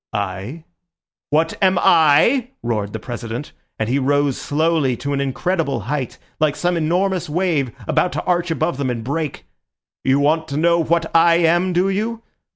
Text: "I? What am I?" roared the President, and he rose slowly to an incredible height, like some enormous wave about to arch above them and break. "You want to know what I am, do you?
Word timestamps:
"I? 0.13 0.63
What 1.29 1.55
am 1.61 1.77
I?" 1.79 2.47
roared 2.63 2.91
the 2.91 2.97
President, 2.99 3.51
and 3.77 3.87
he 3.87 3.99
rose 3.99 4.35
slowly 4.41 4.97
to 4.97 5.13
an 5.13 5.21
incredible 5.21 5.81
height, 5.81 6.17
like 6.39 6.55
some 6.55 6.75
enormous 6.75 7.29
wave 7.29 7.71
about 7.87 8.11
to 8.13 8.23
arch 8.23 8.49
above 8.49 8.77
them 8.77 8.89
and 8.89 9.03
break. 9.03 9.45
"You 10.03 10.19
want 10.19 10.47
to 10.47 10.57
know 10.57 10.79
what 10.79 11.15
I 11.15 11.35
am, 11.35 11.71
do 11.71 11.87
you? 11.87 12.23